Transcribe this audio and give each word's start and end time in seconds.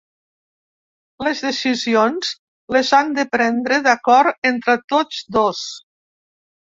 Les 1.25 1.41
decisions, 1.47 2.31
les 2.75 2.89
han 2.99 3.11
de 3.17 3.25
prendre 3.33 3.77
d’acord 3.89 4.49
entre 4.53 4.77
tots 4.95 5.21
dos. 5.37 5.61